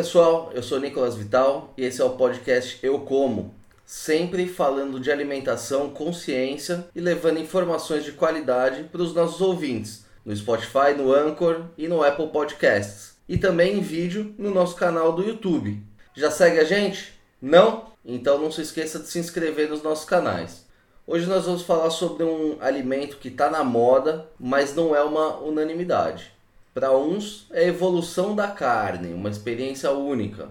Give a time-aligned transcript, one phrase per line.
[0.00, 5.12] pessoal, eu sou Nicolas Vital e esse é o podcast Eu Como, sempre falando de
[5.12, 11.66] alimentação, consciência e levando informações de qualidade para os nossos ouvintes no Spotify, no Anchor
[11.76, 15.78] e no Apple Podcasts e também em vídeo no nosso canal do YouTube.
[16.14, 17.12] Já segue a gente?
[17.38, 17.88] Não?
[18.02, 20.64] Então não se esqueça de se inscrever nos nossos canais.
[21.06, 25.36] Hoje nós vamos falar sobre um alimento que está na moda, mas não é uma
[25.40, 26.32] unanimidade.
[26.72, 30.48] Para uns é evolução da carne, uma experiência única.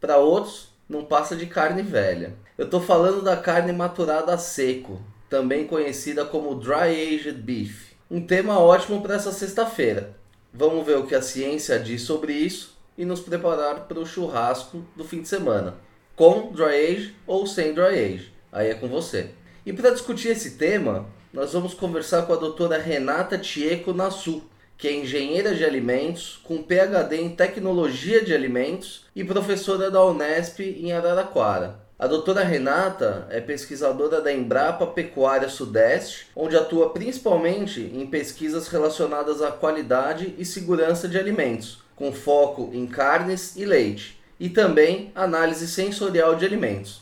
[0.00, 2.34] Para outros, não passa de carne velha.
[2.58, 7.92] Eu estou falando da carne maturada a seco, também conhecida como Dry Aged Beef.
[8.10, 10.16] Um tema ótimo para essa sexta-feira.
[10.52, 14.84] Vamos ver o que a ciência diz sobre isso e nos preparar para o churrasco
[14.96, 15.76] do fim de semana,
[16.16, 18.32] com dry age ou sem dry age.
[18.52, 19.30] Aí é com você.
[19.64, 24.42] E para discutir esse tema, nós vamos conversar com a doutora Renata Tieco Nassu,
[24.84, 30.60] que é engenheira de alimentos, com PhD em tecnologia de alimentos e professora da Unesp
[30.60, 31.80] em Araraquara.
[31.98, 39.40] A doutora Renata é pesquisadora da Embrapa Pecuária Sudeste, onde atua principalmente em pesquisas relacionadas
[39.40, 45.66] à qualidade e segurança de alimentos, com foco em carnes e leite, e também análise
[45.66, 47.00] sensorial de alimentos.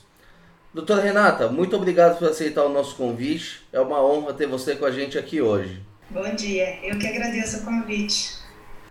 [0.73, 3.61] Doutora Renata, muito obrigado por aceitar o nosso convite.
[3.73, 5.91] É uma honra ter você com a gente aqui hoje.
[6.13, 8.35] Bom dia, eu que agradeço o convite.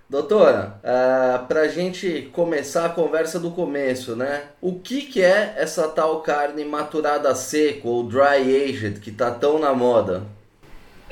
[0.10, 4.46] Doutora, uh, ah, para a gente começar a conversa do começo, né?
[4.60, 9.60] O que, que é essa tal carne maturada seco ou dry aged que está tão
[9.60, 10.24] na moda?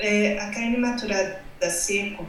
[0.00, 2.26] É, a carne maturada seco,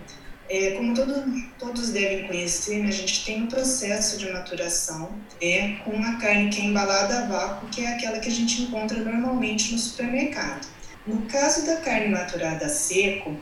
[0.47, 1.23] é, como todo,
[1.57, 5.09] todos devem conhecer, né, a gente tem um processo de maturação
[5.41, 8.61] é, com uma carne que é embalada a vácuo, que é aquela que a gente
[8.61, 10.67] encontra normalmente no supermercado.
[11.07, 13.35] No caso da carne maturada seco,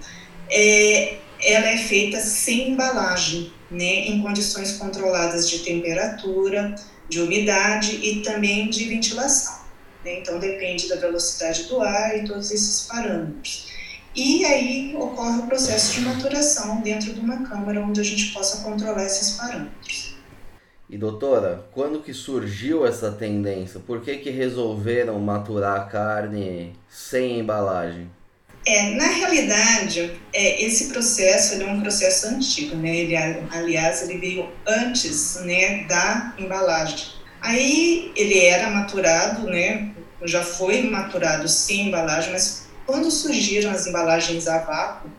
[0.49, 6.75] é, ela é feita sem embalagem, né, em condições controladas de temperatura,
[7.07, 9.59] de umidade e também de ventilação.
[10.03, 10.19] Né?
[10.19, 13.67] Então depende da velocidade do ar e todos esses parâmetros.
[14.15, 18.63] E aí ocorre o processo de maturação dentro de uma câmara onde a gente possa
[18.63, 20.15] controlar esses parâmetros.
[20.89, 23.79] E doutora, quando que surgiu essa tendência?
[23.79, 28.09] Por que, que resolveram maturar a carne sem embalagem?
[28.65, 32.95] É, na realidade, é, esse processo é um processo antigo, né?
[32.95, 33.15] Ele,
[33.51, 37.07] aliás, ele veio antes né, da embalagem.
[37.41, 39.91] Aí ele era maturado, né?
[40.23, 45.09] Já foi maturado sem embalagem, mas quando surgiram as embalagens a vácuo,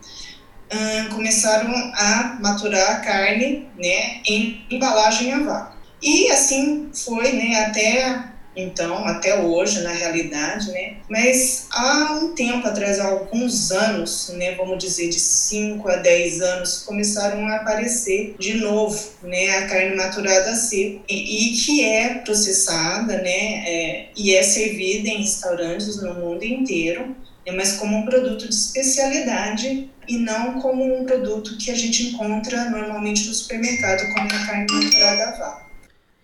[0.71, 4.21] hum, começaram a maturar a carne, né?
[4.27, 5.77] Em embalagem a vácuo.
[6.01, 7.65] E assim foi, né?
[7.65, 10.97] Até então, até hoje, na realidade, né?
[11.09, 16.41] Mas há um tempo atrás, há alguns anos, né, vamos dizer de 5 a 10
[16.41, 22.15] anos, começaram a aparecer de novo, né, a carne maturada seco e, e que é
[22.15, 28.05] processada, né, é, e é servida em restaurantes no mundo inteiro, né, mas como um
[28.05, 34.13] produto de especialidade e não como um produto que a gente encontra normalmente no supermercado,
[34.13, 35.70] como a carne maturada vácuo.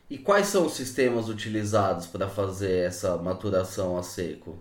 [0.10, 4.58] E quais são os sistemas utilizados para fazer essa maturação a seco?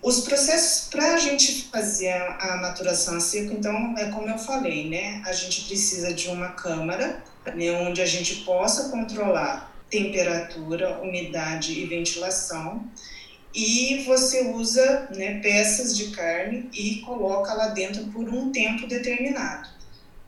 [0.00, 4.88] Os processos para a gente fazer a, maturação a seco, então, é como eu falei,
[4.88, 5.22] né?
[5.24, 7.22] A gente precisa de uma câmara,
[7.54, 12.84] né, onde a gente possa controlar temperatura, umidade e ventilação.
[13.54, 19.68] E você usa né, peças de carne e coloca lá dentro por um tempo determinado.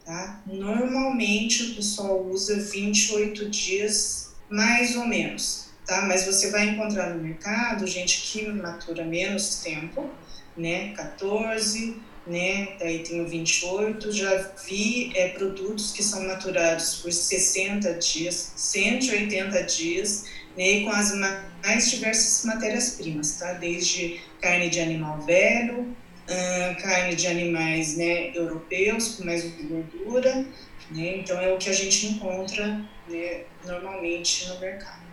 [0.05, 0.43] Tá?
[0.47, 4.24] Normalmente o pessoal usa 28 dias
[4.55, 6.03] mais ou menos, tá?
[6.03, 10.09] Mas você vai encontrar no mercado gente que matura menos tempo,
[10.57, 10.93] né?
[10.95, 12.77] 14, né?
[12.79, 14.13] Daí tem o 28.
[14.13, 20.27] Já vi é, produtos que são maturados por 60 dias, 180 dias,
[20.57, 20.71] né?
[20.71, 21.13] E com as
[21.65, 23.55] mais diversas matérias-primas, tá?
[23.55, 30.47] Desde carne de animal velho, hum, carne de animais né, europeus com mais gordura,
[30.93, 31.17] né?
[31.17, 32.94] Então é o que a gente encontra
[33.65, 35.05] normalmente no mercado.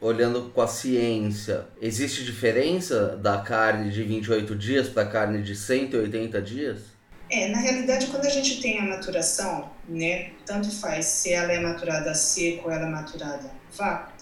[0.00, 5.56] Olhando com a ciência, existe diferença da carne de 28 dias para a carne de
[5.56, 6.98] 180 dias?
[7.30, 11.60] É, na realidade, quando a gente tem a maturação, né, tanto faz se ela é
[11.60, 14.12] maturada seco ou ela é maturada vácuo,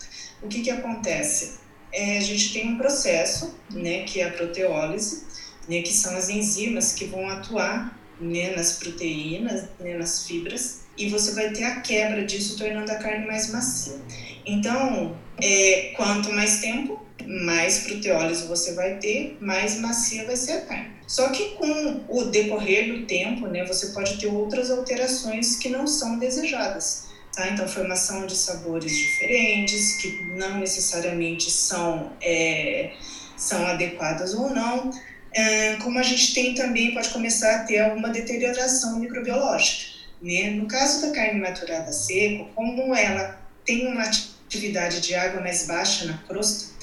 [0.42, 1.60] o que que acontece?
[1.92, 5.24] É, a gente tem um processo, né, que é a proteólise,
[5.68, 11.08] né, que são as enzimas que vão atuar né, nas proteínas, né, nas fibras, e
[11.08, 13.98] você vai ter a quebra disso, tornando a carne mais macia.
[14.44, 20.60] Então, é, quanto mais tempo, mais proteólise você vai ter, mais macia vai ser a
[20.62, 20.96] carne.
[21.06, 25.86] Só que com o decorrer do tempo, né, você pode ter outras alterações que não
[25.86, 27.06] são desejadas.
[27.34, 27.48] Tá?
[27.48, 32.92] Então, formação de sabores diferentes, que não necessariamente são, é,
[33.36, 34.90] são adequadas ou não.
[35.34, 39.95] É, como a gente tem também, pode começar a ter alguma deterioração microbiológica.
[40.20, 40.50] Né?
[40.50, 46.06] No caso da carne maturada seco, como ela tem uma atividade de água mais baixa
[46.06, 46.76] na crosta,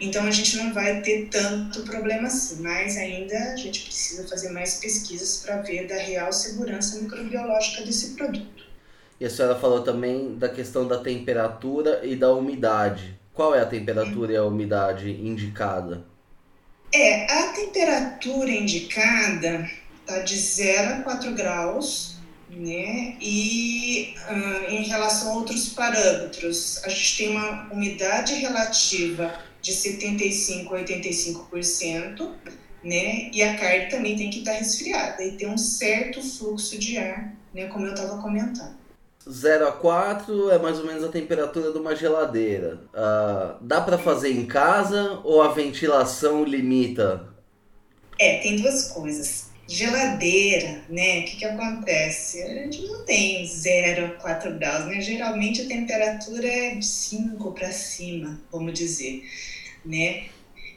[0.00, 4.50] então a gente não vai ter tanto problema assim, mas ainda a gente precisa fazer
[4.50, 8.64] mais pesquisas para ver da real segurança microbiológica desse produto.
[9.20, 13.16] E a senhora falou também da questão da temperatura e da umidade.
[13.32, 14.34] Qual é a temperatura é.
[14.34, 16.04] e a umidade indicada?
[16.92, 19.70] É, a temperatura indicada
[20.00, 22.11] está de 0 a 4 graus,
[22.56, 23.16] né?
[23.20, 30.74] E uh, em relação a outros parâmetros, a gente tem uma umidade relativa de 75
[30.74, 32.30] a 85%,
[32.84, 33.30] né?
[33.32, 37.34] E a carne também tem que estar resfriada e ter um certo fluxo de ar,
[37.54, 37.66] né?
[37.66, 38.82] Como eu estava comentando.
[39.28, 42.80] 0 a 4 é mais ou menos a temperatura de uma geladeira.
[42.92, 47.28] Uh, dá para fazer em casa ou a ventilação limita?
[48.18, 49.51] É, tem duas coisas.
[49.68, 51.20] Geladeira, né?
[51.20, 52.42] O que, que acontece?
[52.42, 55.00] A gente não tem 0 a 4 graus, né?
[55.00, 59.24] Geralmente a temperatura é de 5 para cima, vamos dizer,
[59.84, 60.24] né?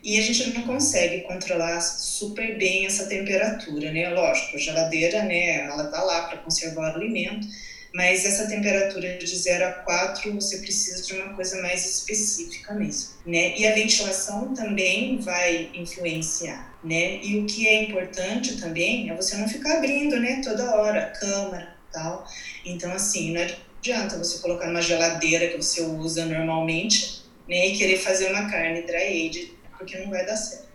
[0.03, 4.09] E a gente não consegue controlar super bem essa temperatura, né?
[4.09, 5.65] Lógico, a geladeira, né?
[5.65, 7.47] Ela tá lá para conservar o alimento
[7.95, 13.11] mas essa temperatura de 0 a 4 você precisa de uma coisa mais específica mesmo,
[13.25, 13.57] né?
[13.57, 17.19] E a ventilação também vai influenciar, né?
[17.23, 21.75] E o que é importante também é você não ficar abrindo, né, toda hora câmara,
[21.91, 22.25] tal.
[22.63, 23.41] Então assim, não
[23.79, 28.83] adianta você colocar numa geladeira que você usa normalmente, né, e querer fazer uma carne
[28.83, 30.65] dry aged, porque não vai dar certo.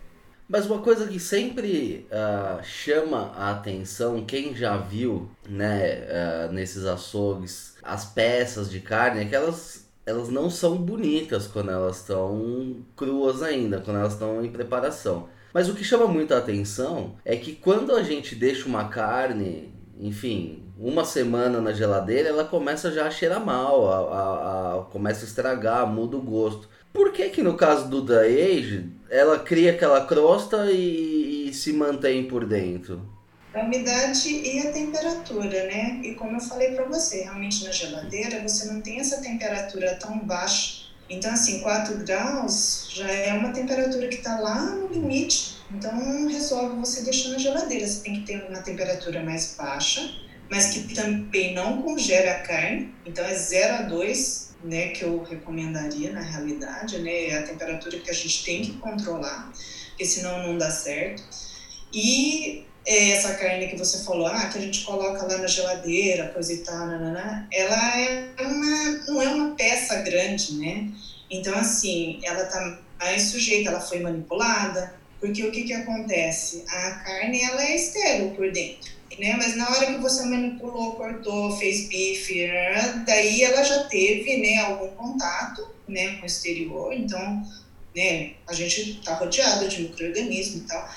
[0.49, 6.01] Mas uma coisa que sempre uh, chama a atenção, quem já viu né,
[6.49, 11.71] uh, nesses açougues as peças de carne, é que elas, elas não são bonitas quando
[11.71, 15.29] elas estão cruas ainda, quando elas estão em preparação.
[15.53, 20.65] Mas o que chama muita atenção é que quando a gente deixa uma carne, enfim,
[20.79, 25.29] uma semana na geladeira, ela começa já a cheirar mal, a, a, a começa a
[25.29, 26.69] estragar, muda o gosto.
[26.93, 31.73] Por que que no caso do da Age, ela cria aquela crosta e, e, se
[31.73, 33.07] mantém por dentro?
[33.55, 36.01] A umidade e a temperatura, né?
[36.03, 40.19] E como eu falei para você, realmente na geladeira você não tem essa temperatura tão
[40.21, 40.90] baixa.
[41.11, 45.57] Então, assim, 4 graus já é uma temperatura que está lá no limite.
[45.73, 47.87] Então, resolve você deixar na geladeira.
[47.87, 50.09] Você tem que ter uma temperatura mais baixa,
[50.49, 52.95] mas que também não congele a carne.
[53.05, 57.99] Então, é 0 a 2 né, que eu recomendaria na realidade, né, é a temperatura
[57.99, 59.51] que a gente tem que controlar,
[59.89, 61.23] porque senão não dá certo.
[61.93, 66.29] E é, essa carne que você falou, ah, que a gente coloca lá na geladeira,
[66.29, 70.89] coisa e tal, nanana, ela é uma, não é uma peça grande, né?
[71.31, 76.65] Então, assim, ela tá mais sujeita, ela foi manipulada, porque o que que acontece?
[76.67, 79.35] A carne, ela é estéril por dentro né?
[79.37, 83.05] Mas na hora que você manipulou, cortou, fez bife, né?
[83.07, 86.93] daí ela já teve, né, algum contato, né, com o exterior.
[86.93, 87.43] Então,
[87.95, 90.89] né, a gente está rodeado de microorganismos e tal.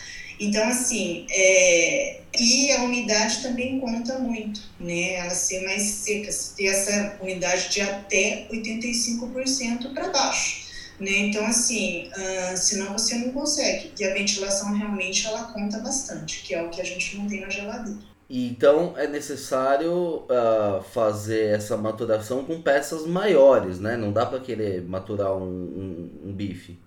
[0.44, 2.19] Então, assim, é...
[2.38, 5.14] e a umidade também conta muito, né?
[5.14, 10.64] Ela ser mais seca, ter essa umidade de até 85% para baixo.
[11.00, 11.12] Né?
[11.12, 13.92] Então, assim, uh, senão você não consegue.
[13.97, 17.42] E a ventilação realmente ela conta bastante, que é o que a gente não tem
[17.42, 18.00] na geladeira.
[18.30, 23.95] Então é necessário uh, fazer essa maturação com peças maiores, né?
[23.95, 26.80] Não dá para querer maturar um, um, um bife.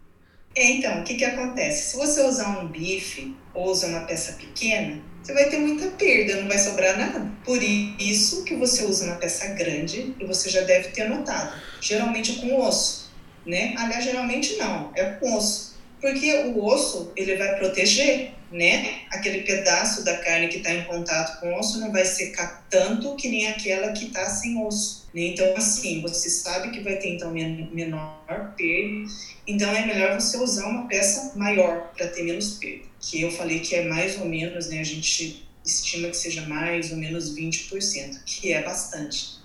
[0.56, 1.90] É, então, o que, que acontece?
[1.90, 6.40] Se você usar um bife ou usar uma peça pequena, você vai ter muita perda,
[6.40, 7.30] não vai sobrar nada.
[7.44, 11.60] Por isso que você usa uma peça grande e você já deve ter notado.
[11.78, 13.10] Geralmente com osso,
[13.44, 13.74] né?
[13.76, 15.75] Aliás, geralmente não, é com osso.
[16.06, 19.00] Porque o osso, ele vai proteger né?
[19.10, 23.16] Aquele pedaço da carne que está em contato com o osso não vai secar tanto
[23.16, 25.08] que nem aquela que está sem osso.
[25.12, 25.22] Né?
[25.22, 29.10] Então, assim, você sabe que vai ter então menor perda.
[29.46, 32.84] Então, é melhor você usar uma peça maior para ter menos perda.
[33.00, 34.80] Que eu falei que é mais ou menos, né?
[34.80, 39.38] A gente estima que seja mais ou menos 20%, que é bastante.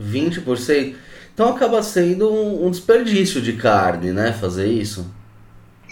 [0.00, 0.94] 20%?
[1.32, 4.32] Então acaba sendo um desperdício de carne, né?
[4.32, 5.12] Fazer isso.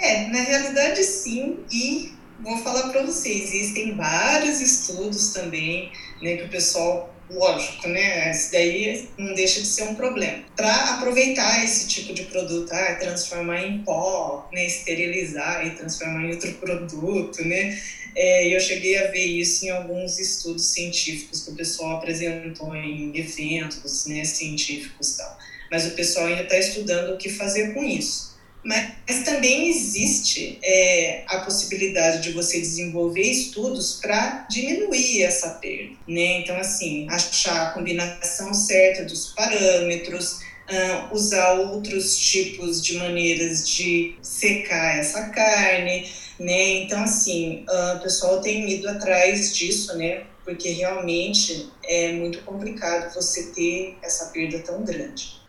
[0.03, 6.43] É, na realidade sim, e vou falar para vocês, existem vários estudos também, né, que
[6.43, 8.31] o pessoal lógico, né?
[8.31, 10.45] Isso daí não deixa de ser um problema.
[10.57, 14.67] Para aproveitar esse tipo de produto, ah, transformar em pó, né?
[14.67, 17.81] esterilizar e transformar em outro produto, né?
[18.15, 23.17] É, eu cheguei a ver isso em alguns estudos científicos que o pessoal apresentou em
[23.17, 25.39] eventos né, científicos e tal.
[25.71, 28.32] Mas o pessoal ainda está estudando o que fazer com isso.
[28.65, 35.97] Mas, mas também existe é, a possibilidade de você desenvolver estudos para diminuir essa perda,
[36.07, 36.41] né?
[36.41, 40.41] Então, assim, achar a combinação certa dos parâmetros,
[40.71, 46.83] uh, usar outros tipos de maneiras de secar essa carne, né?
[46.83, 50.25] Então, assim, uh, o pessoal tem ido atrás disso, né?
[50.45, 55.42] Porque realmente é muito complicado você ter essa perda tão grande.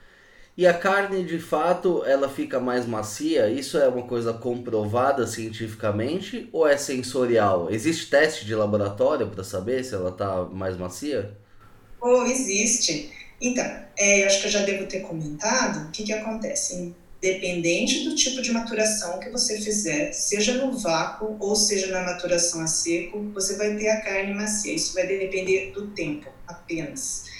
[0.55, 3.50] E a carne, de fato, ela fica mais macia?
[3.50, 7.72] Isso é uma coisa comprovada cientificamente ou é sensorial?
[7.72, 11.36] Existe teste de laboratório para saber se ela está mais macia?
[12.00, 13.12] Oh, existe.
[13.41, 13.65] Então,
[13.98, 16.93] é, acho que eu já devo ter comentado o que, que acontece.
[17.24, 22.62] Independente do tipo de maturação que você fizer, seja no vácuo ou seja na maturação
[22.62, 24.75] a seco, você vai ter a carne macia.
[24.75, 27.33] Isso vai depender do tempo apenas.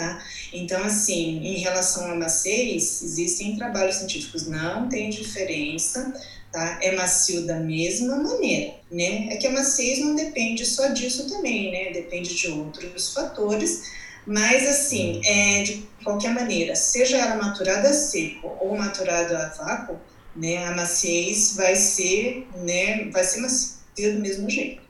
[0.00, 0.18] Tá?
[0.50, 6.10] Então, assim, em relação a maciez, existem trabalhos científicos, não tem diferença,
[6.50, 6.78] tá?
[6.80, 9.28] É macio da mesma maneira, né?
[9.30, 11.92] É que a maciez não depende só disso também, né?
[11.92, 13.82] Depende de outros fatores,
[14.24, 20.00] mas, assim, é, de qualquer maneira, seja ela maturada a seco ou maturada a vácuo,
[20.34, 20.64] né?
[20.64, 23.04] A maciez vai ser, né?
[23.10, 24.80] Vai ser macia do mesmo jeito.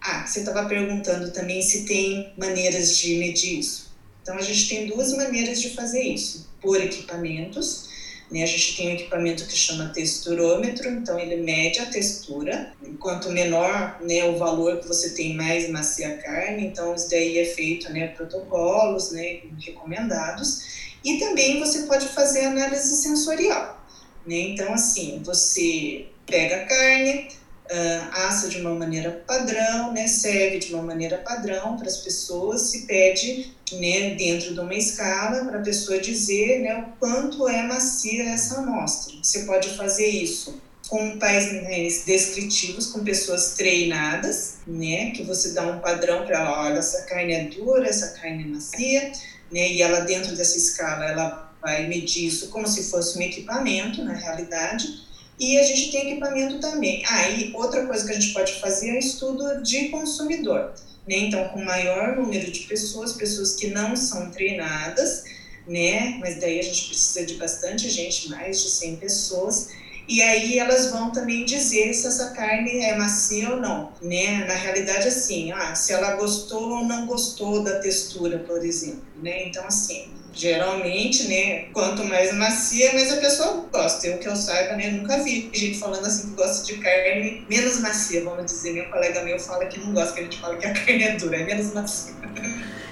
[0.00, 3.85] Ah, você estava perguntando também se tem maneiras de medir isso.
[4.26, 7.86] Então, a gente tem duas maneiras de fazer isso: por equipamentos.
[8.28, 8.42] Né?
[8.42, 12.72] A gente tem um equipamento que chama texturômetro, então ele mede a textura.
[12.98, 16.66] Quanto menor né, o valor que você tem, mais macia a carne.
[16.66, 20.90] Então, isso daí é feito né, protocolos né, recomendados.
[21.04, 23.80] E também você pode fazer análise sensorial.
[24.26, 24.40] Né?
[24.40, 27.28] Então, assim, você pega a carne,
[27.70, 32.62] uh, assa de uma maneira padrão, né, serve de uma maneira padrão para as pessoas,
[32.62, 37.62] se pede né, dentro de uma escala para a pessoa dizer né, o quanto é
[37.62, 39.14] macia essa amostra.
[39.22, 45.80] Você pode fazer isso com painéis descritivos com pessoas treinadas, né, que você dá um
[45.80, 49.12] padrão para ela, olha, essa carne é dura, essa carne é macia,
[49.50, 54.04] né, e ela dentro dessa escala ela vai medir isso como se fosse um equipamento,
[54.04, 55.05] na realidade,
[55.38, 57.02] e a gente tem equipamento também.
[57.06, 57.24] Ah,
[57.54, 60.72] outra coisa que a gente pode fazer é estudo de consumidor.
[61.06, 61.16] Né?
[61.18, 65.24] Então, com maior número de pessoas, pessoas que não são treinadas,
[65.66, 66.16] né?
[66.20, 69.68] Mas daí a gente precisa de bastante gente, mais de 100 pessoas.
[70.08, 74.44] E aí elas vão também dizer se essa carne é macia ou não, né?
[74.46, 79.48] Na realidade, assim, ah, se ela gostou ou não gostou da textura, por exemplo, né?
[79.48, 84.06] Então, assim, Geralmente, né, quanto mais macia, mais a pessoa gosta.
[84.06, 87.80] Eu que eu saiba, né, nunca vi gente falando assim que gosta de carne menos
[87.80, 88.74] macia, vamos dizer.
[88.74, 91.16] Meu colega meu fala que não gosta, que a gente fala que a carne é
[91.16, 92.14] dura, é menos macia.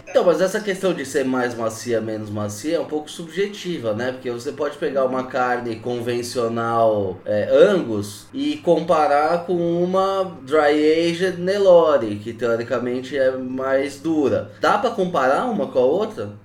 [0.08, 4.12] Então, mas essa questão de ser mais macia, menos macia é um pouco subjetiva, né?
[4.12, 11.40] Porque você pode pegar uma carne convencional é, Angus e comparar com uma Dry Aged
[11.40, 14.52] Nelore, que teoricamente é mais dura.
[14.60, 16.43] Dá para comparar uma com a outra?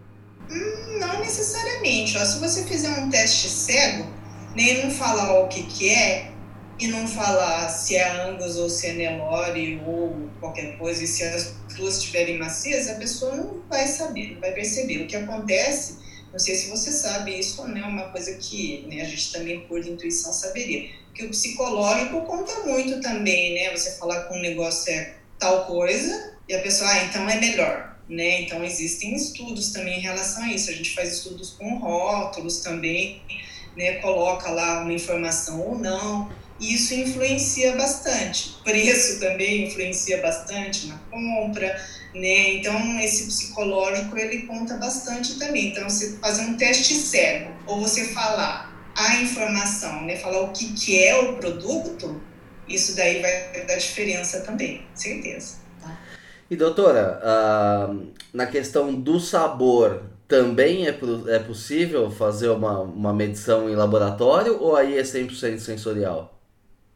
[0.50, 2.18] Hum, não necessariamente.
[2.18, 4.08] Ó, se você fizer um teste cego,
[4.56, 6.32] nem não falar o que, que é,
[6.80, 11.24] e não falar se é Angus ou se é Nelore ou qualquer coisa, e se
[11.24, 15.04] as duas estiverem macias, a pessoa não vai saber, não vai perceber.
[15.04, 15.98] O que acontece,
[16.32, 19.86] não sei se você sabe isso, né, uma coisa que né, a gente também, por
[19.86, 23.76] intuição, saberia, que o psicológico conta muito também, né?
[23.76, 27.99] Você falar que um negócio é tal coisa, e a pessoa, ah, então é melhor
[28.10, 28.42] né?
[28.42, 30.70] Então existem estudos também em relação a isso.
[30.72, 33.22] A gente faz estudos com rótulos também,
[33.78, 33.96] né?
[33.96, 36.32] Coloca lá uma informação ou não.
[36.60, 38.58] E isso influencia bastante.
[38.64, 41.68] Preço também influencia bastante na compra,
[42.14, 42.56] né?
[42.56, 45.68] Então esse psicológico ele conta bastante também.
[45.68, 50.18] Então você fazer um teste cego ou você falar a informação, né?
[50.18, 52.22] Falar o que que é o produto,
[52.68, 55.69] isso daí vai dar diferença também, certeza.
[56.50, 63.70] E doutora, uh, na questão do sabor, também é, é possível fazer uma, uma medição
[63.70, 66.40] em laboratório ou aí é 100% sensorial?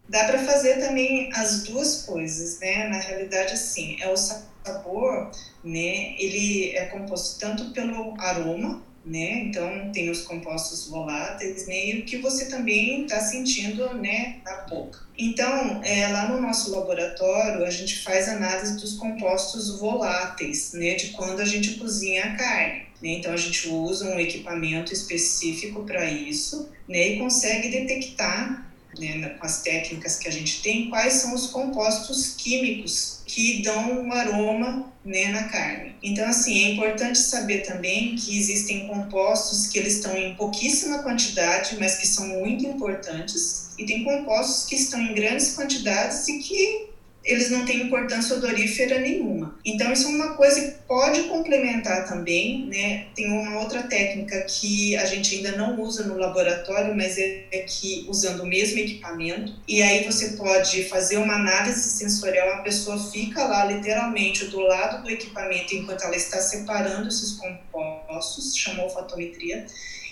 [0.10, 2.88] Dá para fazer também as duas coisas, né?
[2.90, 5.32] Na realidade, assim, é o sabor,
[5.64, 6.16] né?
[6.20, 9.44] Ele é composto tanto pelo aroma, né?
[9.44, 11.88] Então tem os compostos voláteis, né?
[11.88, 15.00] E o que você também está sentindo, né, na boca.
[15.18, 20.96] Então, é, lá no nosso laboratório a gente faz análise dos compostos voláteis, né?
[20.96, 22.84] De quando a gente cozinha a carne.
[23.02, 23.10] Né?
[23.16, 27.10] Então a gente usa um equipamento específico para isso, né?
[27.10, 32.36] E consegue detectar né, com as técnicas que a gente tem, quais são os compostos
[32.36, 35.96] químicos que dão um aroma né, na carne.
[36.02, 41.78] Então, assim, é importante saber também que existem compostos que eles estão em pouquíssima quantidade,
[41.80, 46.93] mas que são muito importantes, e tem compostos que estão em grandes quantidades e que
[47.24, 49.58] eles não têm importância odorífera nenhuma.
[49.66, 53.08] Então, isso é uma coisa que pode complementar também, né?
[53.16, 57.60] Tem uma outra técnica que a gente ainda não usa no laboratório, mas é, é
[57.60, 63.00] que usando o mesmo equipamento, e aí você pode fazer uma análise sensorial, a pessoa
[63.12, 69.66] fica lá literalmente do lado do equipamento enquanto ela está separando esses compostos, chamou olfatometria,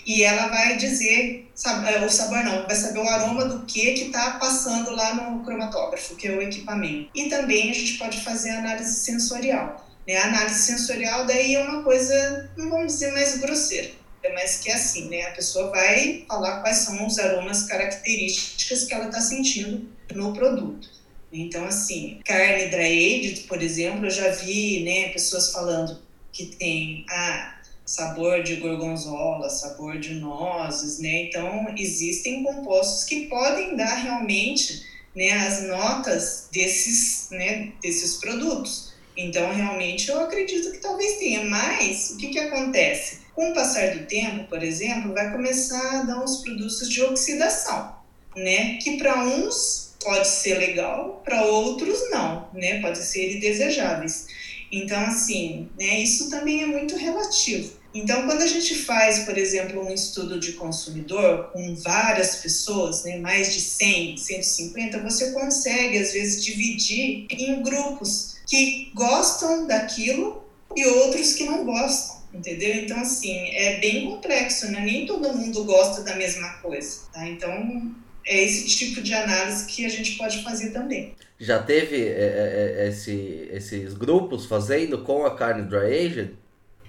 [0.06, 1.48] e ela vai dizer
[1.86, 5.44] é, o sabor não, vai saber o aroma do que que está passando lá no
[5.44, 7.10] cromatógrafo, que é o equipamento.
[7.14, 9.86] E também a gente pode fazer análise sensorial.
[10.06, 10.16] Né?
[10.16, 13.90] A análise sensorial daí é uma coisa, não vamos dizer mais grosseira,
[14.34, 15.22] mas que é assim, né?
[15.22, 20.88] A pessoa vai falar quais são os aromas características que ela está sentindo no produto.
[21.32, 25.98] Então, assim, carne dry aged, por exemplo, eu já vi, né, pessoas falando
[26.30, 27.61] que tem a
[27.92, 31.24] sabor de gorgonzola, sabor de nozes, né?
[31.24, 34.82] Então, existem compostos que podem dar realmente
[35.14, 38.94] né, as notas desses, né, desses produtos.
[39.14, 41.44] Então, realmente, eu acredito que talvez tenha.
[41.44, 43.18] Mas, o que, que acontece?
[43.34, 47.94] Com o passar do tempo, por exemplo, vai começar a dar uns produtos de oxidação,
[48.34, 48.78] né?
[48.78, 52.80] Que para uns pode ser legal, para outros não, né?
[52.80, 54.28] Pode ser indesejáveis.
[54.72, 57.81] Então, assim, né, isso também é muito relativo.
[57.94, 63.18] Então, quando a gente faz, por exemplo, um estudo de consumidor com várias pessoas, né,
[63.18, 70.42] mais de 100, 150, você consegue, às vezes, dividir em grupos que gostam daquilo
[70.74, 72.76] e outros que não gostam, entendeu?
[72.76, 74.80] Então, assim, é bem complexo, né?
[74.80, 77.28] Nem todo mundo gosta da mesma coisa, tá?
[77.28, 77.94] Então,
[78.26, 81.14] é esse tipo de análise que a gente pode fazer também.
[81.38, 86.41] Já teve é, é, é esse, esses grupos fazendo com a carne dry aged?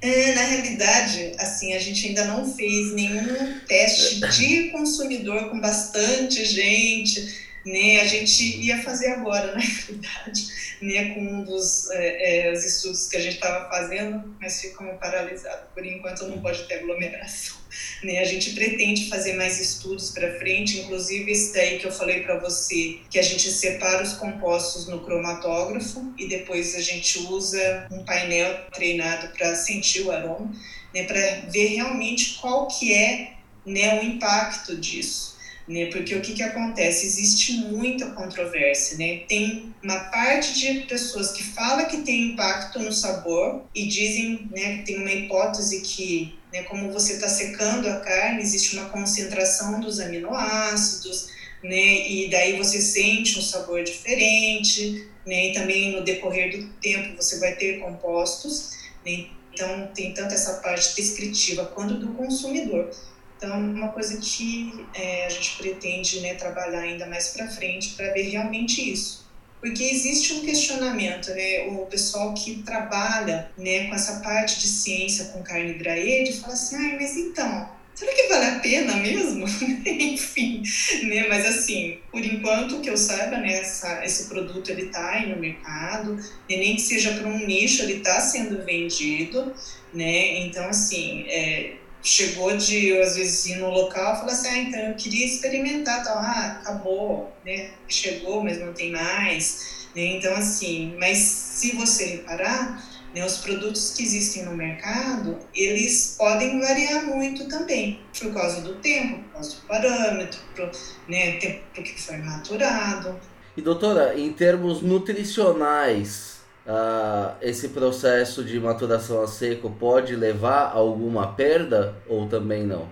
[0.03, 6.43] É, na realidade, assim, a gente ainda não fez nenhum teste de consumidor com bastante
[6.43, 8.01] gente, né?
[8.01, 10.47] A gente ia fazer agora, na realidade,
[10.81, 11.13] né?
[11.13, 15.69] Com um dos é, é, os estudos que a gente estava fazendo, mas ficamos paralisados.
[15.73, 17.62] Por enquanto, não pode ter aglomeração.
[18.03, 18.19] Né?
[18.19, 22.37] A gente pretende fazer mais estudos para frente, inclusive esse daí que eu falei para
[22.37, 28.03] você, que a gente separa os compostos no cromatógrafo e depois a gente usa um
[28.03, 30.51] painel treinado para sentir o aroma,
[30.93, 31.03] né?
[31.03, 33.33] para ver realmente qual que é
[33.65, 35.33] né, o impacto disso
[35.67, 35.85] né?
[35.87, 37.05] Porque o que, que acontece?
[37.05, 39.21] Existe muita controvérsia, né?
[39.27, 44.83] Tem uma parte de pessoas que fala que tem impacto no sabor e dizem, né,
[44.85, 49.99] tem uma hipótese que, né, como você está secando a carne, existe uma concentração dos
[49.99, 51.29] aminoácidos,
[51.63, 52.07] né?
[52.07, 55.47] E daí você sente um sabor diferente, né?
[55.47, 58.69] E também no decorrer do tempo você vai ter compostos,
[59.03, 59.29] né?
[59.51, 62.91] Então tem tanto essa parte descritiva quanto do consumidor.
[63.37, 68.13] Então, uma coisa que é, a gente pretende né, trabalhar ainda mais para frente para
[68.13, 69.27] ver realmente isso.
[69.63, 71.67] Porque existe um questionamento, né?
[71.69, 76.75] O pessoal que trabalha né, com essa parte de ciência com carne graede fala assim,
[76.75, 79.45] ah, mas então, será que vale a pena mesmo?
[79.87, 80.63] Enfim,
[81.03, 81.29] né?
[81.29, 85.39] Mas assim, por enquanto que eu saiba, né, essa, esse produto ele está aí no
[85.39, 89.53] mercado, nem que seja para um nicho, ele está sendo vendido,
[89.93, 90.39] né?
[90.39, 94.79] Então assim, é, chegou de, às vezes, ir no local e falar assim, ah, então
[94.81, 100.95] eu queria experimentar, tal, ah, acabou, né, chegou, mas não tem mais, né, então assim,
[100.99, 102.83] mas se você reparar,
[103.15, 108.75] né, os produtos que existem no mercado, eles podem variar muito também, por causa do
[108.75, 110.69] tempo, por causa do parâmetro, pro,
[111.07, 113.19] né, tempo que foi maturado.
[113.55, 116.32] E doutora, em termos nutricionais,
[116.65, 122.87] uh, esse processo de maturação a seco pode levar a alguma perda ou também não?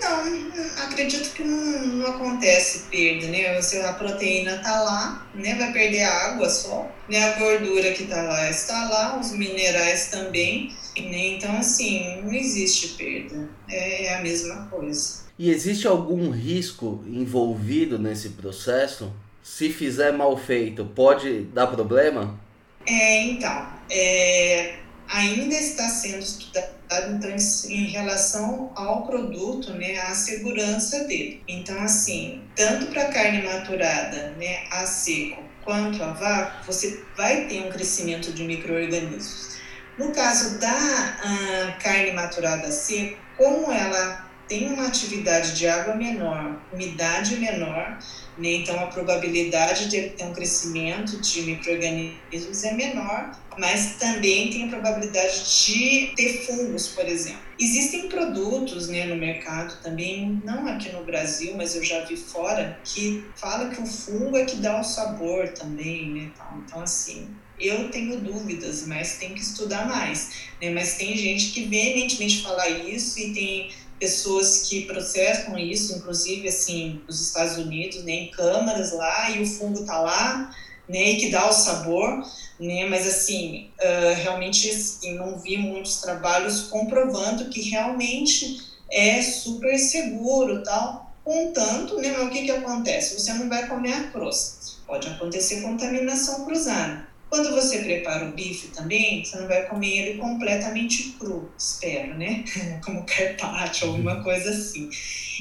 [0.00, 3.60] Não, acredito que não, não acontece perda, né?
[3.60, 5.54] Você, a proteína tá lá, né?
[5.54, 7.22] Vai perder a água só, né?
[7.24, 11.28] A gordura que tá lá está lá, os minerais também, né?
[11.28, 15.26] Então, assim, não existe perda, é, é a mesma coisa.
[15.38, 19.12] E existe algum risco envolvido nesse processo?
[19.42, 22.38] Se fizer mal feito, pode dar problema?
[22.86, 24.76] É, então, é,
[25.08, 27.30] ainda está sendo estudado então
[27.68, 31.42] em relação ao produto, né, à segurança dele.
[31.48, 37.66] Então assim, tanto para carne maturada, né, a seco, quanto a vácuo, você vai ter
[37.66, 39.56] um crescimento de microorganismos.
[39.98, 45.94] No caso da uh, carne maturada a seco, como ela tem uma atividade de água
[45.94, 47.98] menor, umidade menor,
[48.38, 48.52] né?
[48.52, 54.68] então a probabilidade de ter um crescimento de micro-organismos é menor, mas também tem a
[54.68, 57.40] probabilidade de ter fungos, por exemplo.
[57.58, 62.78] Existem produtos né, no mercado também, não aqui no Brasil, mas eu já vi fora,
[62.84, 66.30] que fala que o fungo é que dá o sabor também, né?
[66.58, 67.28] Então, assim,
[67.58, 70.50] eu tenho dúvidas, mas tem que estudar mais.
[70.60, 70.70] Né?
[70.70, 77.00] Mas tem gente que veementemente fala isso e tem pessoas que processam isso, inclusive assim,
[77.06, 80.54] nos Estados Unidos, né, em câmaras lá, e o fungo tá lá,
[80.88, 82.24] né, e que dá o sabor,
[82.60, 89.78] né, mas assim, uh, realmente assim, não vi muitos trabalhos comprovando que realmente é super
[89.78, 93.18] seguro, tal, contanto, né, mas o que que acontece?
[93.18, 97.15] Você não vai comer a crosta, pode acontecer contaminação cruzada.
[97.28, 102.44] Quando você prepara o bife também, você não vai comer ele completamente cru, espero, né?
[102.84, 104.88] Como carpaccio, alguma coisa assim.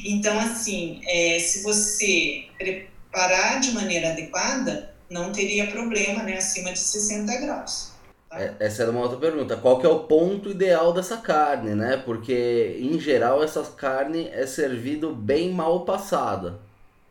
[0.03, 6.37] Então, assim, é, se você preparar de maneira adequada, não teria problema, né?
[6.37, 7.91] Acima de 60 graus.
[8.29, 8.41] Tá?
[8.41, 9.55] É, essa era uma outra pergunta.
[9.55, 12.01] Qual que é o ponto ideal dessa carne, né?
[12.03, 16.59] Porque, em geral, essa carne é servido bem mal passada.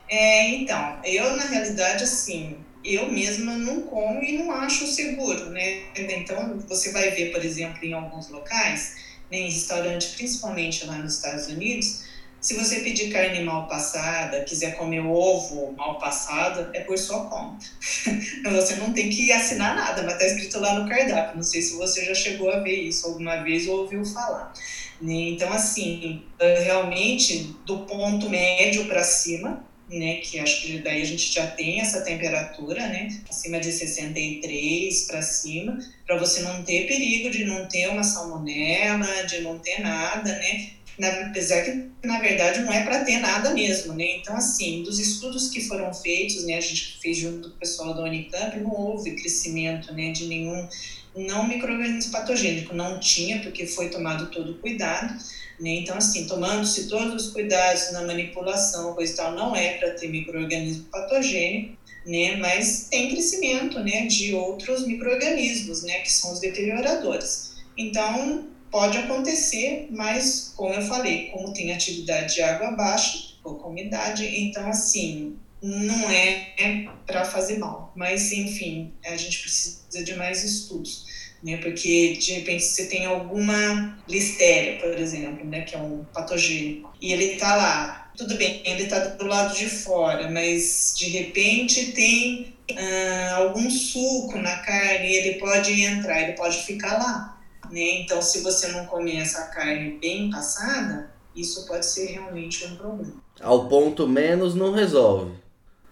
[0.08, 5.84] É, então, eu, na realidade, assim, eu mesma não como e não acho seguro, né?
[5.96, 8.96] Então, você vai ver, por exemplo, em alguns locais,
[9.30, 12.04] né, em restaurante, principalmente lá nos Estados Unidos,
[12.44, 17.64] se você pedir carne mal passada, quiser comer ovo mal passado, é por sua conta.
[18.52, 21.36] Você não tem que assinar nada, mas está escrito lá no cardápio.
[21.36, 24.52] Não sei se você já chegou a ver isso alguma vez ou ouviu falar.
[25.00, 25.30] Né?
[25.30, 31.32] Então, assim, realmente, do ponto médio para cima, né, que acho que daí a gente
[31.32, 37.30] já tem essa temperatura, né, acima de 63 para cima, para você não ter perigo
[37.30, 42.60] de não ter uma salmonela, de não ter nada, né, na, apesar que na verdade
[42.60, 44.18] não é para ter nada mesmo, né?
[44.18, 47.94] Então assim, dos estudos que foram feitos, né, a gente fez junto com o pessoal
[47.94, 50.68] da Unicamp, não houve crescimento, né, de nenhum
[51.16, 55.14] não microorganismo patogênico, não tinha porque foi tomado todo o cuidado.
[55.60, 55.70] Né?
[55.70, 60.08] Então, assim, tomando-se todos os cuidados na manipulação, coisa e tal, não é para ter
[60.08, 62.36] microorganismo patogênico, né?
[62.36, 67.54] mas tem crescimento né, de outros microorganismos, né, que são os deterioradores.
[67.76, 74.26] Então, pode acontecer, mas, como eu falei, como tem atividade de água baixa, pouca umidade,
[74.26, 77.92] então, assim, não é, é para fazer mal.
[77.96, 81.04] Mas, enfim, a gente precisa de mais estudos
[81.44, 81.58] né?
[81.58, 85.60] Porque de repente você tem alguma listéria, por exemplo, né?
[85.60, 88.10] Que é um patogênico e ele está lá.
[88.16, 94.38] Tudo bem, ele está do lado de fora, mas de repente tem ah, algum suco
[94.38, 98.00] na carne e ele pode entrar, ele pode ficar lá, né?
[98.00, 103.22] Então, se você não comer essa carne bem passada, isso pode ser realmente um problema.
[103.40, 105.32] Ao ponto menos não resolve.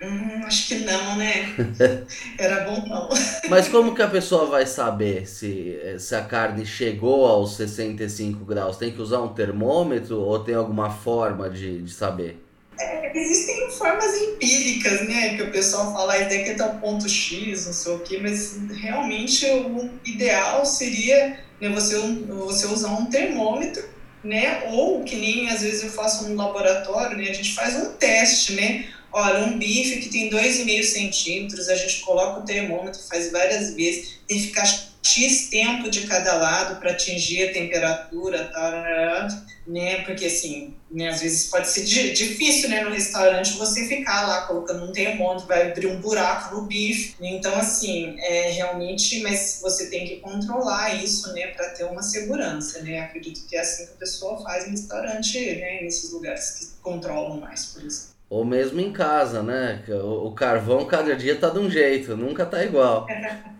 [0.02, 1.54] Hum, acho que não, né?
[2.36, 3.08] Era bom não.
[3.48, 8.76] Mas como que a pessoa vai saber se, se a carne chegou aos 65 graus?
[8.76, 12.42] Tem que usar um termômetro ou tem alguma forma de, de saber?
[12.80, 15.36] É, existem formas empíricas, né?
[15.36, 18.58] Que o pessoal fala, isso daqui tá o ponto X, não sei o quê, mas
[18.74, 21.96] realmente o ideal seria né, você,
[22.28, 23.92] você usar um termômetro
[24.24, 24.62] né?
[24.68, 27.28] Ou que nem às vezes eu faço no laboratório, né?
[27.28, 28.86] A gente faz um teste, né?
[29.12, 34.20] Olha, um bife que tem 2,5 centímetros, a gente coloca o termômetro, faz várias vezes,
[34.26, 34.64] tem que ficar
[35.02, 39.28] X tempo de cada lado para atingir a temperatura, tá,
[39.66, 40.02] né?
[40.02, 44.84] Porque assim, né, às vezes pode ser difícil, né, no restaurante você ficar lá colocando
[44.84, 47.16] um termômetro, vai abrir um buraco no bife.
[47.20, 52.80] Então, assim, é realmente, mas você tem que controlar isso, né, para ter uma segurança,
[52.82, 53.00] né?
[53.00, 57.40] Acredito que é assim que a pessoa faz em restaurante, né, nesses lugares que controlam
[57.40, 58.11] mais, por exemplo.
[58.32, 59.82] Ou mesmo em casa, né?
[60.02, 63.06] O carvão cada dia tá de um jeito, nunca tá igual.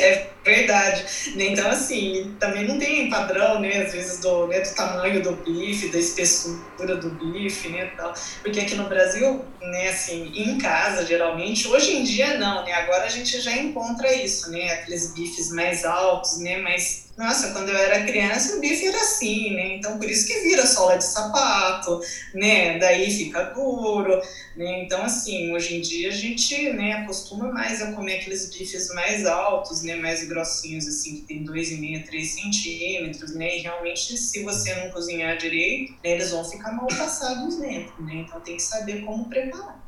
[0.00, 1.04] É verdade.
[1.36, 5.90] Então, assim, também não tem padrão, né, às vezes, do, né, do tamanho do bife,
[5.90, 8.12] da espessura do bife, né, tal.
[8.42, 13.04] Porque aqui no Brasil, né, assim, em casa, geralmente, hoje em dia não, né, agora
[13.04, 17.76] a gente já encontra isso, né, aqueles bifes mais altos, né, mas nossa, quando eu
[17.76, 19.76] era criança o bife era assim, né?
[19.76, 22.00] Então por isso que vira sola de sapato,
[22.32, 22.78] né?
[22.78, 24.18] Daí fica duro,
[24.56, 24.82] né?
[24.82, 29.26] Então assim, hoje em dia a gente, né, acostuma mais a comer aqueles bifes mais
[29.26, 33.58] altos, né, mais grossinhos assim, que tem 2,5, 3 centímetros, né?
[33.58, 38.24] E realmente se você não cozinhar direito, né, eles vão ficar mal passados dentro, né?
[38.26, 39.78] Então tem que saber como preparar.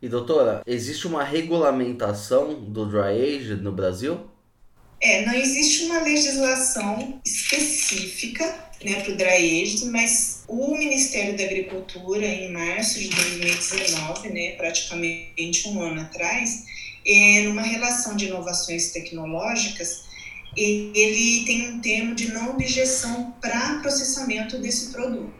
[0.00, 4.29] E doutora, existe uma regulamentação do dry age no Brasil?
[5.00, 8.44] É, não existe uma legislação específica
[8.84, 14.50] né, para o dry age, mas o Ministério da Agricultura, em março de 2019, né,
[14.52, 16.64] praticamente um ano atrás,
[17.06, 20.04] é, numa relação de inovações tecnológicas,
[20.56, 25.32] ele tem um termo de não objeção para processamento desse produto,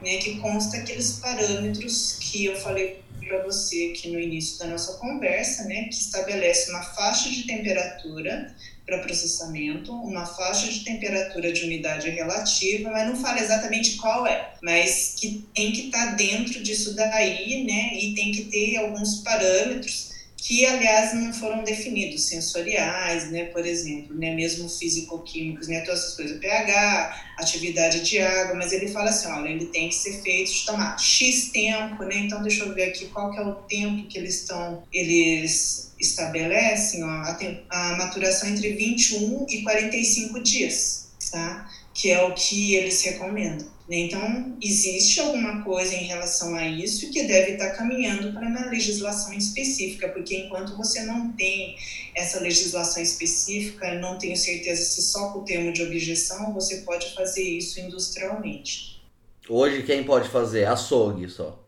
[0.00, 4.94] né, que consta aqueles parâmetros que eu falei para você aqui no início da nossa
[4.94, 8.54] conversa, né, que estabelece uma faixa de temperatura
[8.86, 14.54] para processamento, uma faixa de temperatura de umidade relativa, mas não fala exatamente qual é,
[14.62, 19.16] mas que tem que estar tá dentro disso daí, né, e tem que ter alguns
[19.20, 20.07] parâmetros
[20.38, 26.14] que, aliás, não foram definidos, sensoriais, né, por exemplo, né, mesmo físico-químicos, né, todas essas
[26.14, 30.64] coisas, pH, atividade de água, mas ele fala assim, olha, ele tem que ser feito
[30.64, 34.16] tomar X tempo, né, então deixa eu ver aqui qual que é o tempo que
[34.16, 37.38] eles estão, eles estabelecem, ó, a,
[37.70, 43.77] a maturação entre 21 e 45 dias, tá, que é o que eles recomendam.
[43.90, 49.32] Então, existe alguma coisa em relação a isso que deve estar caminhando para uma legislação
[49.32, 51.74] específica, porque enquanto você não tem
[52.14, 57.14] essa legislação específica, não tenho certeza se só com o termo de objeção você pode
[57.14, 59.00] fazer isso industrialmente.
[59.48, 60.66] Hoje, quem pode fazer?
[60.66, 61.64] Açougue só.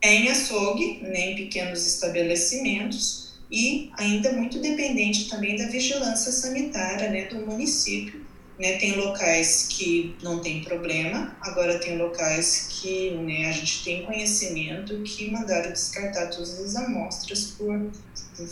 [0.00, 7.10] É em açougue, né, em pequenos estabelecimentos, e ainda muito dependente também da vigilância sanitária
[7.10, 8.25] né, do município
[8.58, 14.04] né, tem locais que não tem problema, agora tem locais que né, a gente tem
[14.04, 17.90] conhecimento que mandaram descartar todas as amostras por,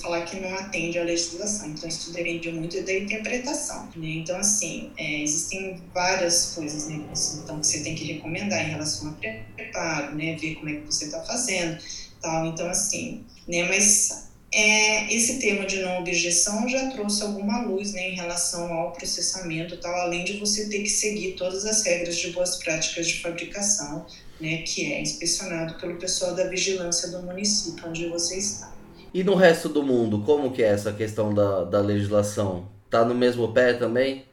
[0.00, 1.68] falar que não atende à legislação.
[1.70, 3.88] Então, isso depende muito da interpretação.
[3.96, 4.08] Né?
[4.08, 7.04] Então, assim, é, existem várias coisas né,
[7.42, 9.14] então, que você tem que recomendar em relação ao
[9.54, 11.78] preparo, né, ver como é que você está fazendo.
[12.20, 12.46] Tal.
[12.46, 18.10] Então, assim, né, mas é, esse tema de não objeção já trouxe alguma luz né,
[18.10, 22.30] em relação ao processamento, tal, além de você ter que seguir todas as regras de
[22.30, 24.06] boas práticas de fabricação,
[24.40, 28.72] né, que é inspecionado pelo pessoal da vigilância do município onde você está.
[29.12, 32.68] E no resto do mundo, como que é essa questão da, da legislação?
[32.88, 34.24] Tá no mesmo pé também?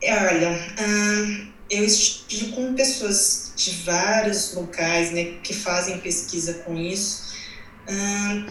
[0.00, 7.23] Olha, hum, eu estive com pessoas de vários locais né, que fazem pesquisa com isso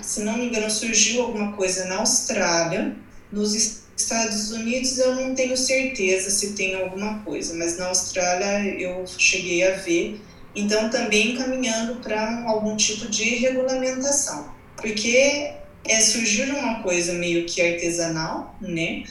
[0.02, 2.96] se não me engano, surgiu alguma coisa na Austrália.
[3.32, 9.06] Nos Estados Unidos eu não tenho certeza se tem alguma coisa, mas na Austrália eu
[9.08, 10.22] cheguei a ver.
[10.56, 14.54] Então, também caminhando para algum tipo de regulamentação.
[14.78, 19.04] Porque é, surgiu uma coisa meio que artesanal, né?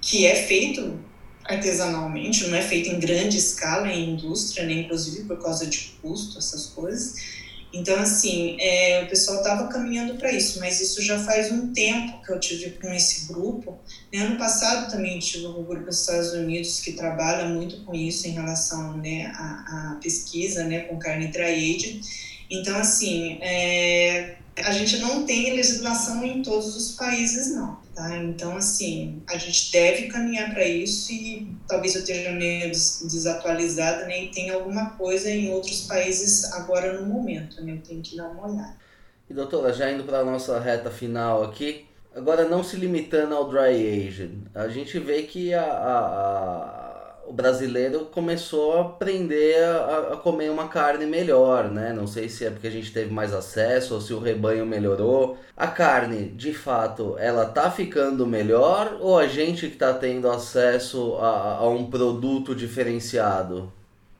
[0.00, 0.98] Que é feito
[1.44, 4.72] artesanalmente, não é feito em grande escala em indústria, né?
[4.72, 7.14] inclusive por causa de custo, essas coisas.
[7.76, 12.22] Então, assim, é, o pessoal estava caminhando para isso, mas isso já faz um tempo
[12.24, 13.78] que eu tive com esse grupo.
[14.10, 14.20] Né?
[14.20, 18.30] Ano passado também tive um grupo dos Estados Unidos que trabalha muito com isso em
[18.30, 22.02] relação né, à, à pesquisa né, com carne dry
[22.50, 27.78] Então, assim, é, a gente não tem legislação em todos os países, não.
[27.94, 28.16] Tá?
[28.16, 34.28] Então, assim, a gente deve caminhar para isso e talvez eu esteja meio desatualizada né,
[34.32, 37.72] tem alguma coisa em outros países agora no momento, né?
[37.72, 38.76] Eu tenho que dar uma olhada.
[39.28, 43.48] E doutora, já indo para a nossa reta final aqui, agora não se limitando ao
[43.48, 46.85] dry aging, a gente vê que a, a
[47.28, 51.92] o brasileiro começou a aprender a, a, comer uma carne melhor, né?
[51.92, 55.38] Não sei se é porque a gente teve mais acesso ou se o rebanho melhorou.
[55.56, 61.16] A carne, de fato, ela tá ficando melhor ou a gente que tá tendo acesso
[61.16, 63.72] a, a um produto diferenciado?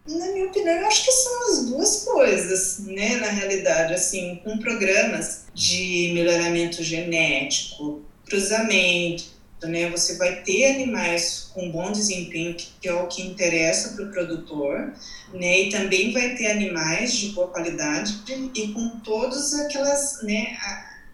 [0.09, 3.17] Na minha opinião, eu acho que são as duas coisas, né?
[3.17, 9.89] Na realidade, assim, com programas de melhoramento genético, cruzamento, né?
[9.91, 14.93] Você vai ter animais com bom desempenho, que é o que interessa para o produtor,
[15.33, 15.61] né?
[15.63, 18.23] E também vai ter animais de boa qualidade
[18.55, 20.57] e com todos aquelas, né?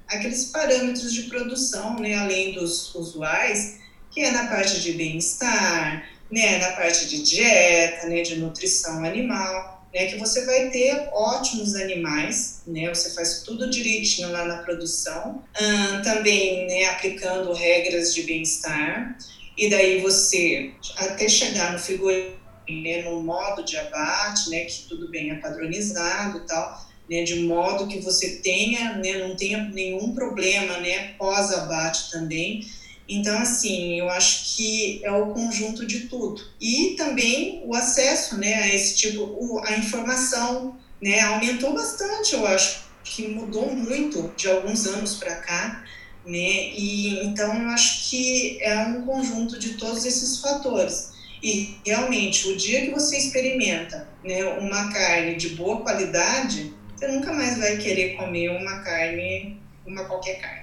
[0.08, 2.14] Aqueles parâmetros de produção, né?
[2.14, 3.78] Além dos usuais,
[4.10, 6.58] que é na parte de bem-estar, né?
[6.58, 8.22] Na parte de dieta, né?
[8.22, 14.30] De nutrição animal né, que você vai ter ótimos animais, né, você faz tudo direitinho
[14.30, 15.42] lá na produção,
[16.02, 19.16] também né, aplicando regras de bem-estar
[19.56, 22.32] e daí você, até chegar no figurino,
[22.68, 27.40] né, no modo de abate, né, que tudo bem é padronizado e tal, né, de
[27.40, 32.64] modo que você tenha, né, não tenha nenhum problema, né, pós-abate também.
[33.14, 36.42] Então, assim, eu acho que é o conjunto de tudo.
[36.60, 42.84] E também o acesso, né, a esse tipo, a informação, né, aumentou bastante, eu acho
[43.04, 45.84] que mudou muito de alguns anos para cá,
[46.24, 51.12] né, e então eu acho que é um conjunto de todos esses fatores.
[51.42, 57.32] E realmente, o dia que você experimenta né, uma carne de boa qualidade, você nunca
[57.32, 60.61] mais vai querer comer uma carne, uma qualquer carne.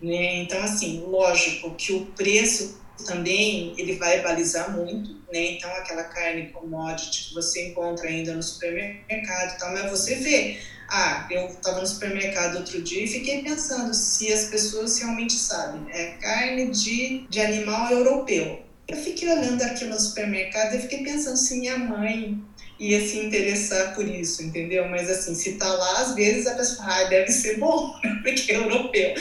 [0.00, 0.42] Né?
[0.42, 5.52] Então, assim, lógico que o preço também ele vai balizar muito, né?
[5.52, 10.58] Então, aquela carne commodity que você encontra ainda no supermercado tal, mas você vê.
[10.92, 15.86] Ah, eu estava no supermercado outro dia e fiquei pensando se as pessoas realmente sabem.
[15.92, 18.64] É carne de, de animal europeu.
[18.88, 22.42] Eu fiquei olhando aquilo no supermercado e fiquei pensando se minha mãe
[22.80, 24.88] ia se interessar por isso, entendeu?
[24.88, 28.56] Mas assim, se tá lá, às vezes a pessoa, ah, deve ser bom, porque é
[28.56, 29.14] europeu,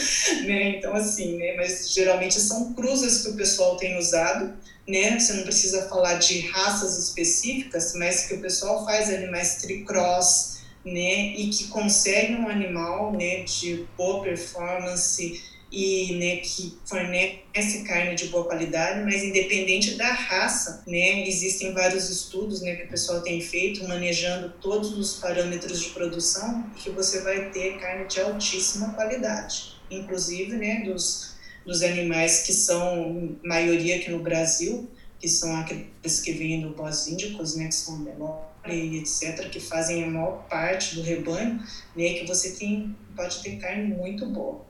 [0.45, 0.77] né?
[0.77, 1.55] Então assim, né?
[1.57, 4.53] Mas geralmente são cruzas que o pessoal tem usado,
[4.87, 5.19] né?
[5.19, 11.33] Você não precisa falar de raças específicas, mas que o pessoal faz animais tricross, né?
[11.35, 13.43] E que consegue um animal, né?
[13.43, 20.84] De boa performance e né, que fornece carne de boa qualidade, mas independente da raça,
[20.88, 25.89] né, existem vários estudos né, que o pessoal tem feito manejando todos os parâmetros de
[25.89, 32.53] produção que você vai ter carne de altíssima qualidade, inclusive né, dos, dos animais que
[32.53, 37.99] são maioria aqui no Brasil, que são aqueles que vêm do pós-índicos, né, que são
[37.99, 41.60] menores etc., que fazem a maior parte do rebanho,
[41.95, 44.68] né, que você tem, pode ter carne muito boa.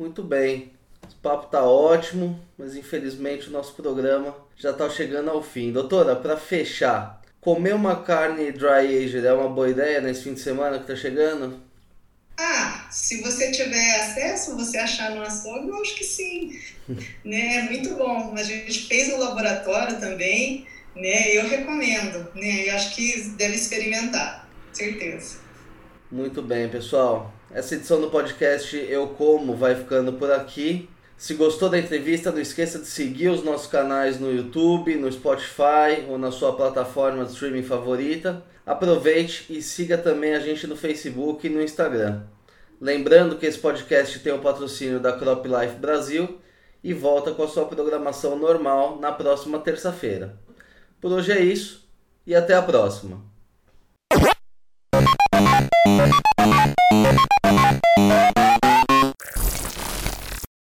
[0.00, 0.72] Muito bem.
[1.02, 5.70] O papo tá ótimo, mas infelizmente o nosso programa já está chegando ao fim.
[5.70, 10.40] Doutora, para fechar, comer uma carne dry aged é uma boa ideia nesse fim de
[10.40, 11.60] semana que está chegando?
[12.38, 16.58] Ah, se você tiver acesso, você achar no açougue, eu acho que sim.
[17.22, 17.56] né?
[17.58, 18.32] É muito bom.
[18.34, 21.36] A gente fez no laboratório também, né?
[21.36, 22.70] Eu recomendo, né?
[22.70, 25.36] Eu acho que deve experimentar, certeza.
[26.10, 27.38] Muito bem, pessoal.
[27.52, 30.88] Essa edição do podcast Eu Como vai ficando por aqui.
[31.16, 36.06] Se gostou da entrevista, não esqueça de seguir os nossos canais no YouTube, no Spotify
[36.08, 38.44] ou na sua plataforma de streaming favorita.
[38.64, 42.22] Aproveite e siga também a gente no Facebook e no Instagram.
[42.80, 46.38] Lembrando que esse podcast tem o patrocínio da Crop Life Brasil
[46.84, 50.38] e volta com a sua programação normal na próxima terça-feira.
[51.00, 51.84] Por hoje é isso
[52.24, 53.28] e até a próxima.